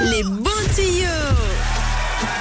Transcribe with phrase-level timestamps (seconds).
[0.00, 0.45] Les tuyaux.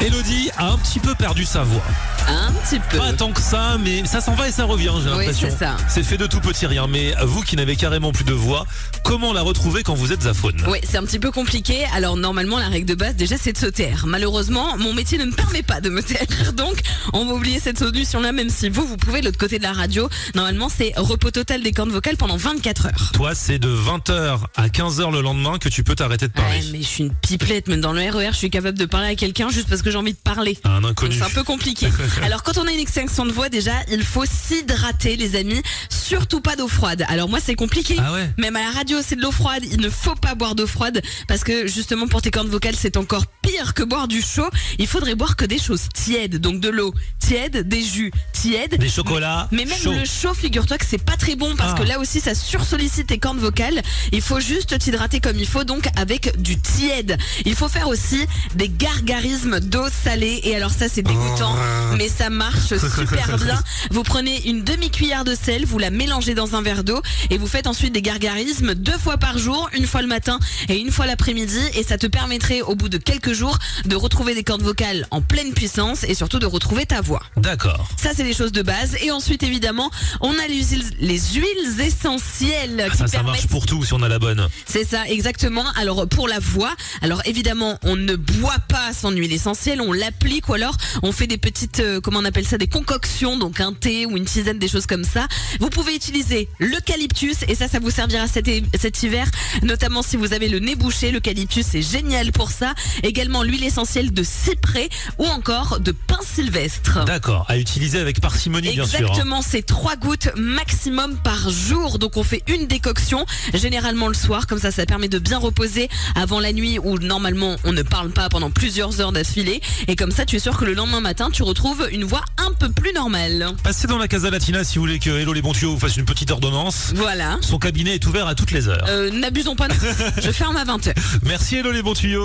[0.00, 1.82] Elodie a un petit peu perdu sa voix.
[2.28, 2.98] Un petit peu.
[2.98, 5.48] Pas tant que ça, mais ça s'en va et ça revient, j'ai Oui, l'impression.
[5.50, 5.76] c'est ça.
[5.88, 6.86] C'est fait de tout petit rien.
[6.86, 8.66] Mais vous qui n'avez carrément plus de voix,
[9.02, 10.56] comment la retrouver quand vous êtes à faune?
[10.68, 11.84] Oui, c'est un petit peu compliqué.
[11.94, 14.04] Alors normalement, la règle de base déjà, c'est de se taire.
[14.06, 16.52] Malheureusement, mon métier ne me permet pas de me taire.
[16.56, 16.80] Donc,
[17.12, 19.72] on va oublier cette solution-là, même si vous, vous pouvez de l'autre côté de la
[19.72, 20.08] radio.
[20.34, 23.10] Normalement, c'est repos total des cordes vocales pendant 24 heures.
[23.14, 26.58] Toi, c'est de 20h à 15h le lendemain que tu peux t'arrêter de parler.
[26.58, 29.08] Ouais, mais je suis une pipelette, même dans le RER, je suis capable de parler
[29.08, 30.58] à quelqu'un juste parce que j'ai envie de parler.
[30.64, 31.16] Un Donc inconnu.
[31.16, 31.88] c'est un peu compliqué.
[32.22, 35.62] Alors quand on a une extinction de voix déjà, il faut s'hydrater les amis,
[36.04, 37.04] surtout pas d'eau froide.
[37.08, 37.96] Alors moi c'est compliqué.
[37.98, 40.54] Ah ouais Même à la radio c'est de l'eau froide, il ne faut pas boire
[40.54, 44.20] d'eau froide parce que justement pour tes cordes vocales c'est encore pire que boire du
[44.22, 44.48] chaud.
[44.78, 48.76] Il faudrait boire que des choses tièdes, donc de l'eau tiède, des jus tièdes.
[48.78, 51.78] Des chocolats Mais même le chaud, figure-toi que c'est pas très bon parce Ah.
[51.82, 53.80] que là aussi ça sursollicite tes cordes vocales.
[54.12, 57.16] Il faut juste t'hydrater comme il faut, donc avec du tiède.
[57.44, 58.20] Il faut faire aussi
[58.54, 60.40] des gargarismes d'eau salée.
[60.44, 61.94] Et alors ça c'est dégoûtant, Oh.
[61.96, 62.68] mais ça marche
[62.98, 63.62] super bien.
[63.90, 67.00] Vous prenez une demi-cuillère de sel, vous la mélangez dans un verre d'eau
[67.30, 70.76] et vous faites ensuite des gargarismes deux fois par jour, une fois le matin et
[70.76, 71.60] une fois l'après-midi.
[71.74, 75.20] Et ça te permettrait au bout de quelques jours de retrouver des cordes vocales en
[75.20, 77.22] pleine puissance et surtout de retrouver ta voix.
[77.36, 77.88] D'accord.
[77.96, 78.96] Ça, c'est les choses de base.
[79.02, 83.66] Et ensuite, évidemment, on a les huiles, les huiles essentielles qui Ça, ça marche pour
[83.66, 84.48] tout si on a la bonne.
[84.66, 85.64] C'est ça, exactement.
[85.76, 90.48] Alors, pour la voix, alors évidemment, on ne boit pas son huile essentielle, on l'applique
[90.48, 93.72] ou alors on fait des petites, euh, comment on appelle ça, des concoctions, donc un
[93.72, 95.26] thé ou une tisane, des choses comme ça.
[95.60, 99.26] Vous pouvez utiliser l'eucalyptus et ça, ça vous servira cet, hiver,
[99.62, 101.10] notamment si vous avez le nez bouché.
[101.10, 102.74] L'eucalyptus, c'est génial pour ça.
[103.02, 107.04] Également l'huile essentielle de cyprès ou encore de pin sylvestre.
[107.04, 107.44] D'accord.
[107.48, 108.98] À utiliser avec parcimonie, bien sûr.
[108.98, 109.02] hein.
[109.02, 111.98] Exactement, c'est trois gouttes maximum par jour.
[111.98, 115.88] Donc on fait une décoction, généralement le soir, comme ça ça permet de bien reposer
[116.14, 119.60] avant la nuit où normalement on ne parle pas pendant plusieurs heures d'affilée.
[119.88, 122.52] Et comme ça tu es sûr que le lendemain matin tu retrouves une voix un
[122.52, 123.46] peu plus normale.
[123.62, 125.96] Passez dans la Casa Latina si vous voulez que Hello les bons tuyaux vous fasse
[125.96, 126.92] une petite ordonnance.
[126.94, 127.38] Voilà.
[127.40, 128.84] Son cabinet est ouvert à toutes les heures.
[128.88, 129.74] Euh, N'abusons pas, non.
[130.22, 130.92] je ferme à 20h.
[131.22, 132.12] Merci Hello les bons tuyaux.